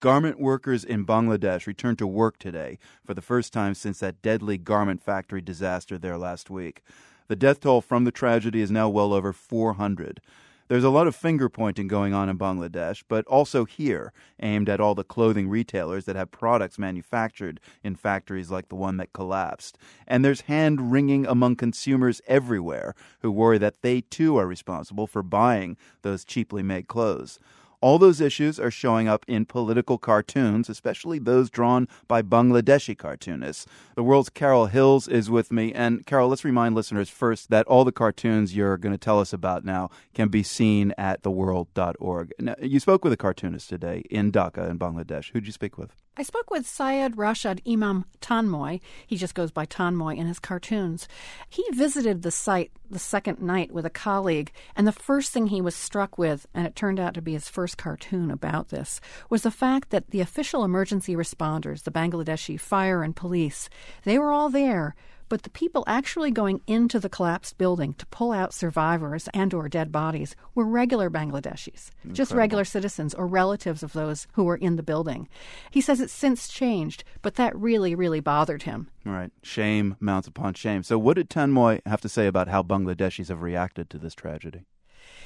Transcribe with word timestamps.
Garment 0.00 0.40
workers 0.40 0.82
in 0.82 1.04
Bangladesh 1.04 1.66
returned 1.66 1.98
to 1.98 2.06
work 2.06 2.38
today 2.38 2.78
for 3.04 3.12
the 3.12 3.20
first 3.20 3.52
time 3.52 3.74
since 3.74 3.98
that 3.98 4.22
deadly 4.22 4.56
garment 4.56 5.02
factory 5.02 5.42
disaster 5.42 5.98
there 5.98 6.16
last 6.16 6.48
week. 6.48 6.82
The 7.28 7.36
death 7.36 7.60
toll 7.60 7.82
from 7.82 8.04
the 8.04 8.10
tragedy 8.10 8.62
is 8.62 8.70
now 8.70 8.88
well 8.88 9.12
over 9.12 9.34
400. 9.34 10.22
There's 10.68 10.84
a 10.84 10.88
lot 10.88 11.06
of 11.06 11.14
finger 11.14 11.50
pointing 11.50 11.86
going 11.86 12.14
on 12.14 12.30
in 12.30 12.38
Bangladesh, 12.38 13.02
but 13.08 13.26
also 13.26 13.66
here, 13.66 14.14
aimed 14.40 14.70
at 14.70 14.80
all 14.80 14.94
the 14.94 15.04
clothing 15.04 15.50
retailers 15.50 16.06
that 16.06 16.16
have 16.16 16.30
products 16.30 16.78
manufactured 16.78 17.60
in 17.84 17.94
factories 17.94 18.50
like 18.50 18.70
the 18.70 18.76
one 18.76 18.96
that 18.96 19.12
collapsed. 19.12 19.76
And 20.06 20.24
there's 20.24 20.42
hand 20.42 20.90
wringing 20.90 21.26
among 21.26 21.56
consumers 21.56 22.22
everywhere 22.26 22.94
who 23.20 23.30
worry 23.30 23.58
that 23.58 23.82
they 23.82 24.00
too 24.00 24.38
are 24.38 24.46
responsible 24.46 25.06
for 25.06 25.22
buying 25.22 25.76
those 26.00 26.24
cheaply 26.24 26.62
made 26.62 26.88
clothes. 26.88 27.38
All 27.82 27.98
those 27.98 28.20
issues 28.20 28.60
are 28.60 28.70
showing 28.70 29.08
up 29.08 29.24
in 29.26 29.46
political 29.46 29.96
cartoons, 29.96 30.68
especially 30.68 31.18
those 31.18 31.48
drawn 31.48 31.88
by 32.06 32.20
Bangladeshi 32.20 32.96
cartoonists. 32.96 33.66
The 33.94 34.02
world's 34.02 34.28
Carol 34.28 34.66
Hills 34.66 35.08
is 35.08 35.30
with 35.30 35.50
me. 35.50 35.72
And 35.72 36.04
Carol, 36.04 36.28
let's 36.28 36.44
remind 36.44 36.74
listeners 36.74 37.08
first 37.08 37.48
that 37.48 37.66
all 37.66 37.84
the 37.84 37.92
cartoons 37.92 38.54
you're 38.54 38.76
going 38.76 38.92
to 38.92 38.98
tell 38.98 39.18
us 39.18 39.32
about 39.32 39.64
now 39.64 39.88
can 40.14 40.28
be 40.28 40.42
seen 40.42 40.92
at 40.98 41.22
theworld.org. 41.22 42.32
Now, 42.38 42.54
you 42.60 42.80
spoke 42.80 43.02
with 43.02 43.14
a 43.14 43.16
cartoonist 43.16 43.68
today 43.68 44.04
in 44.10 44.30
Dhaka 44.30 44.68
in 44.68 44.78
Bangladesh. 44.78 45.30
Who'd 45.32 45.46
you 45.46 45.52
speak 45.52 45.78
with? 45.78 45.94
I 46.16 46.24
spoke 46.24 46.50
with 46.50 46.66
Syed 46.66 47.14
Rashad 47.14 47.60
Imam 47.66 48.04
Tanmoy. 48.20 48.80
He 49.06 49.16
just 49.16 49.34
goes 49.34 49.52
by 49.52 49.64
Tanmoy 49.64 50.16
in 50.16 50.26
his 50.26 50.40
cartoons. 50.40 51.06
He 51.48 51.64
visited 51.72 52.22
the 52.22 52.32
site 52.32 52.72
the 52.90 52.98
second 52.98 53.40
night 53.40 53.70
with 53.70 53.86
a 53.86 53.90
colleague, 53.90 54.50
and 54.74 54.86
the 54.86 54.92
first 54.92 55.30
thing 55.30 55.46
he 55.46 55.60
was 55.60 55.76
struck 55.76 56.18
with, 56.18 56.46
and 56.52 56.66
it 56.66 56.74
turned 56.74 56.98
out 56.98 57.14
to 57.14 57.22
be 57.22 57.34
his 57.34 57.48
first 57.48 57.78
cartoon 57.78 58.30
about 58.30 58.70
this, 58.70 59.00
was 59.30 59.42
the 59.42 59.52
fact 59.52 59.90
that 59.90 60.10
the 60.10 60.20
official 60.20 60.64
emergency 60.64 61.14
responders, 61.14 61.84
the 61.84 61.92
Bangladeshi 61.92 62.58
fire 62.58 63.04
and 63.04 63.14
police, 63.14 63.70
they 64.02 64.18
were 64.18 64.32
all 64.32 64.50
there 64.50 64.96
but 65.30 65.44
the 65.44 65.50
people 65.50 65.84
actually 65.86 66.30
going 66.30 66.60
into 66.66 67.00
the 67.00 67.08
collapsed 67.08 67.56
building 67.56 67.94
to 67.94 68.04
pull 68.06 68.32
out 68.32 68.52
survivors 68.52 69.28
and 69.32 69.54
or 69.54 69.68
dead 69.70 69.90
bodies 69.90 70.36
were 70.54 70.66
regular 70.66 71.08
Bangladeshis, 71.08 71.90
Incredible. 72.02 72.12
just 72.14 72.32
regular 72.32 72.64
citizens 72.64 73.14
or 73.14 73.26
relatives 73.26 73.82
of 73.82 73.94
those 73.94 74.26
who 74.32 74.44
were 74.44 74.56
in 74.56 74.76
the 74.76 74.82
building. 74.82 75.28
He 75.70 75.80
says 75.80 76.00
it's 76.00 76.12
since 76.12 76.48
changed, 76.48 77.04
but 77.22 77.36
that 77.36 77.56
really, 77.56 77.94
really 77.94 78.20
bothered 78.20 78.64
him. 78.64 78.88
Right. 79.06 79.30
Shame 79.42 79.96
mounts 80.00 80.28
upon 80.28 80.54
shame. 80.54 80.82
So 80.82 80.98
what 80.98 81.14
did 81.14 81.30
Tanmoy 81.30 81.80
have 81.86 82.00
to 82.02 82.08
say 82.08 82.26
about 82.26 82.48
how 82.48 82.62
Bangladeshis 82.62 83.28
have 83.28 83.40
reacted 83.40 83.88
to 83.90 83.98
this 83.98 84.14
tragedy? 84.14 84.66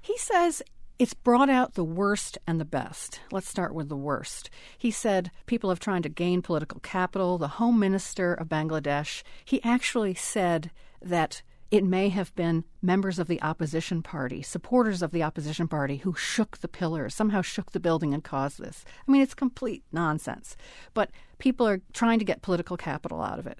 He 0.00 0.16
says 0.18 0.62
it's 0.98 1.14
brought 1.14 1.50
out 1.50 1.74
the 1.74 1.84
worst 1.84 2.38
and 2.46 2.58
the 2.58 2.64
best. 2.64 3.20
Let's 3.30 3.48
start 3.48 3.74
with 3.74 3.88
the 3.88 3.96
worst. 3.96 4.48
He 4.78 4.90
said 4.90 5.30
people 5.44 5.70
have 5.70 5.80
tried 5.80 6.04
to 6.04 6.08
gain 6.08 6.40
political 6.40 6.80
capital. 6.80 7.36
The 7.36 7.48
Home 7.48 7.78
Minister 7.78 8.32
of 8.32 8.48
Bangladesh, 8.48 9.22
he 9.44 9.62
actually 9.62 10.14
said 10.14 10.70
that 11.02 11.42
it 11.70 11.84
may 11.84 12.08
have 12.08 12.34
been 12.34 12.64
members 12.80 13.18
of 13.18 13.26
the 13.26 13.42
opposition 13.42 14.02
party, 14.02 14.40
supporters 14.40 15.02
of 15.02 15.10
the 15.10 15.22
opposition 15.22 15.68
party, 15.68 15.98
who 15.98 16.14
shook 16.14 16.58
the 16.58 16.68
pillars, 16.68 17.14
somehow 17.14 17.42
shook 17.42 17.72
the 17.72 17.80
building 17.80 18.14
and 18.14 18.24
caused 18.24 18.58
this. 18.58 18.84
I 19.06 19.10
mean, 19.10 19.20
it's 19.20 19.34
complete 19.34 19.82
nonsense. 19.92 20.56
But 20.94 21.10
people 21.38 21.66
are 21.68 21.82
trying 21.92 22.20
to 22.20 22.24
get 22.24 22.40
political 22.40 22.76
capital 22.76 23.20
out 23.20 23.38
of 23.38 23.46
it. 23.46 23.58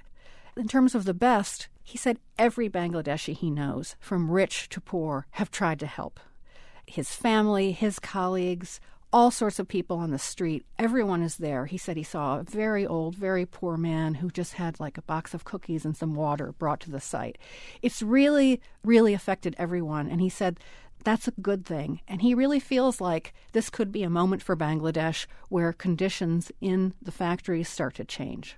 In 0.57 0.69
terms 0.69 0.95
of 0.95 1.05
the 1.05 1.13
best, 1.13 1.69
he 1.83 1.99
said 1.99 2.19
every 2.39 2.71
Bangladeshi 2.71 3.35
he 3.35 3.51
knows, 3.51 3.97
from 4.01 4.31
rich 4.31 4.69
to 4.71 4.81
poor, 4.81 5.27
have 5.33 5.51
tried 5.51 5.81
to 5.81 5.87
help 5.87 6.21
his 6.87 7.11
family, 7.11 7.73
his 7.73 7.99
colleagues, 7.99 8.81
all 9.13 9.31
sorts 9.31 9.59
of 9.59 9.69
people 9.69 9.99
on 9.99 10.11
the 10.11 10.19
street. 10.19 10.65
Everyone 10.79 11.23
is 11.23 11.37
there. 11.37 11.67
He 11.67 11.79
said 11.79 11.97
he 11.97 12.03
saw 12.03 12.39
a 12.39 12.43
very 12.43 12.87
old, 12.87 13.15
very 13.15 13.47
poor 13.47 13.77
man 13.77 14.15
who 14.15 14.31
just 14.31 14.55
had 14.55 14.79
like 14.81 14.99
a 14.99 15.03
box 15.03 15.33
of 15.33 15.45
cookies 15.45 15.85
and 15.85 15.97
some 15.97 16.15
water 16.15 16.53
brought 16.53 16.81
to 16.81 16.91
the 16.91 17.01
site. 17.01 17.39
It's 17.83 18.03
really, 18.03 18.61
really 18.85 19.15
affected 19.15 19.55
everyone. 19.59 20.09
And 20.09 20.21
he 20.21 20.29
said 20.29 20.61
that's 21.05 21.29
a 21.29 21.33
good 21.41 21.65
thing. 21.65 22.01
And 22.09 22.21
he 22.21 22.35
really 22.35 22.59
feels 22.59 23.01
like 23.01 23.33
this 23.53 23.71
could 23.71 23.93
be 23.93 24.03
a 24.03 24.11
moment 24.11 24.43
for 24.43 24.57
Bangladesh 24.57 25.27
where 25.49 25.73
conditions 25.73 26.51
in 26.61 26.95
the 27.01 27.13
factories 27.13 27.69
start 27.69 27.95
to 27.95 28.05
change. 28.05 28.57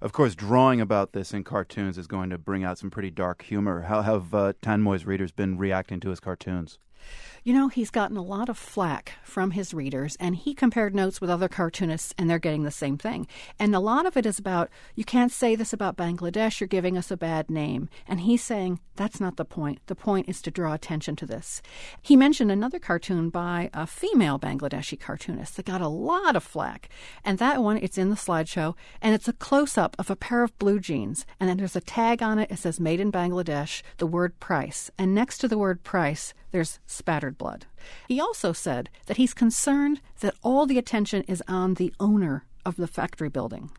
Of 0.00 0.12
course, 0.12 0.34
drawing 0.34 0.80
about 0.80 1.12
this 1.12 1.32
in 1.32 1.44
cartoons 1.44 1.98
is 1.98 2.06
going 2.06 2.30
to 2.30 2.38
bring 2.38 2.64
out 2.64 2.78
some 2.78 2.90
pretty 2.90 3.10
dark 3.10 3.42
humor. 3.42 3.82
How 3.82 4.02
have 4.02 4.34
uh, 4.34 4.54
Tanmoy's 4.60 5.06
readers 5.06 5.30
been 5.30 5.56
reacting 5.56 6.00
to 6.00 6.10
his 6.10 6.20
cartoons? 6.20 6.78
You 7.46 7.52
know, 7.52 7.68
he's 7.68 7.90
gotten 7.90 8.16
a 8.16 8.22
lot 8.22 8.48
of 8.48 8.56
flack 8.56 9.18
from 9.22 9.50
his 9.50 9.74
readers, 9.74 10.16
and 10.18 10.34
he 10.34 10.54
compared 10.54 10.94
notes 10.94 11.20
with 11.20 11.28
other 11.28 11.46
cartoonists, 11.46 12.14
and 12.16 12.30
they're 12.30 12.38
getting 12.38 12.62
the 12.62 12.70
same 12.70 12.96
thing. 12.96 13.26
And 13.58 13.74
a 13.74 13.80
lot 13.80 14.06
of 14.06 14.16
it 14.16 14.24
is 14.24 14.38
about, 14.38 14.70
you 14.94 15.04
can't 15.04 15.30
say 15.30 15.54
this 15.54 15.74
about 15.74 15.98
Bangladesh, 15.98 16.58
you're 16.58 16.68
giving 16.68 16.96
us 16.96 17.10
a 17.10 17.18
bad 17.18 17.50
name. 17.50 17.90
And 18.08 18.20
he's 18.20 18.42
saying, 18.42 18.80
that's 18.96 19.20
not 19.20 19.36
the 19.36 19.44
point. 19.44 19.80
The 19.88 19.94
point 19.94 20.26
is 20.26 20.40
to 20.40 20.50
draw 20.50 20.72
attention 20.72 21.16
to 21.16 21.26
this. 21.26 21.60
He 22.00 22.16
mentioned 22.16 22.50
another 22.50 22.78
cartoon 22.78 23.28
by 23.28 23.68
a 23.74 23.86
female 23.86 24.38
Bangladeshi 24.38 24.98
cartoonist 24.98 25.56
that 25.56 25.66
got 25.66 25.82
a 25.82 25.88
lot 25.88 26.36
of 26.36 26.44
flack. 26.44 26.88
And 27.26 27.38
that 27.40 27.62
one, 27.62 27.76
it's 27.76 27.98
in 27.98 28.08
the 28.08 28.16
slideshow, 28.16 28.74
and 29.02 29.14
it's 29.14 29.28
a 29.28 29.34
close 29.34 29.76
up 29.76 29.96
of 29.98 30.08
a 30.08 30.16
pair 30.16 30.44
of 30.44 30.58
blue 30.58 30.80
jeans. 30.80 31.26
And 31.38 31.50
then 31.50 31.58
there's 31.58 31.76
a 31.76 31.82
tag 31.82 32.22
on 32.22 32.38
it, 32.38 32.50
it 32.50 32.58
says 32.58 32.80
made 32.80 33.00
in 33.00 33.12
Bangladesh, 33.12 33.82
the 33.98 34.06
word 34.06 34.40
price. 34.40 34.90
And 34.96 35.14
next 35.14 35.38
to 35.38 35.48
the 35.48 35.58
word 35.58 35.82
price, 35.82 36.32
there's 36.52 36.78
spattered 36.86 37.33
blood. 37.38 37.66
He 38.08 38.20
also 38.20 38.52
said 38.52 38.90
that 39.06 39.16
he's 39.16 39.34
concerned 39.34 40.00
that 40.20 40.34
all 40.42 40.66
the 40.66 40.78
attention 40.78 41.22
is 41.22 41.42
on 41.48 41.74
the 41.74 41.92
owner 42.00 42.44
of 42.64 42.76
the 42.76 42.86
factory 42.86 43.28
building, 43.28 43.70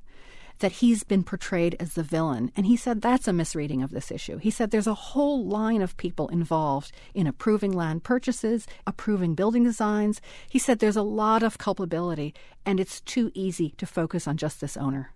that 0.60 0.74
he's 0.74 1.04
been 1.04 1.24
portrayed 1.24 1.76
as 1.80 1.94
the 1.94 2.04
villain. 2.04 2.52
And 2.56 2.66
he 2.66 2.78
said 2.78 3.02
that's 3.02 3.28
a 3.28 3.34
misreading 3.34 3.82
of 3.82 3.92
this 3.92 4.12
issue. 4.12 4.38
He 4.38 4.52
said 4.52 4.72
there's 4.72 4.88
a 4.88 4.94
whole 4.94 5.46
line 5.46 5.82
of 5.82 5.98
people 5.98 6.28
involved 6.30 6.92
in 7.14 7.28
approving 7.28 7.72
land 7.72 8.04
purchases, 8.04 8.68
approving 8.86 9.36
building 9.36 9.64
designs. 9.64 10.22
He 10.50 10.60
said 10.60 10.80
there's 10.80 10.96
a 10.96 11.02
lot 11.02 11.44
of 11.44 11.58
culpability, 11.58 12.34
and 12.66 12.80
it's 12.80 13.02
too 13.02 13.32
easy 13.34 13.72
to 13.78 13.86
focus 13.86 14.28
on 14.28 14.38
just 14.38 14.62
this 14.62 14.78
owner 14.78 15.12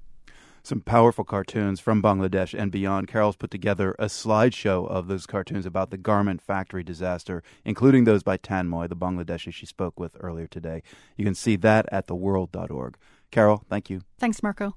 some 0.63 0.81
powerful 0.81 1.23
cartoons 1.23 1.79
from 1.79 2.01
Bangladesh 2.01 2.57
and 2.57 2.71
beyond. 2.71 3.07
Carol's 3.07 3.35
put 3.35 3.51
together 3.51 3.95
a 3.99 4.05
slideshow 4.05 4.87
of 4.87 5.07
those 5.07 5.25
cartoons 5.25 5.65
about 5.65 5.91
the 5.91 5.97
garment 5.97 6.41
factory 6.41 6.83
disaster, 6.83 7.43
including 7.65 8.03
those 8.03 8.23
by 8.23 8.37
Tanmoy, 8.37 8.87
the 8.87 8.95
Bangladeshi 8.95 9.53
she 9.53 9.65
spoke 9.65 9.99
with 9.99 10.15
earlier 10.19 10.47
today. 10.47 10.81
You 11.17 11.25
can 11.25 11.35
see 11.35 11.55
that 11.57 11.87
at 11.91 12.07
theworld.org. 12.07 12.97
Carol, 13.31 13.63
thank 13.69 13.89
you. 13.89 14.01
Thanks, 14.17 14.41
Marco. 14.41 14.75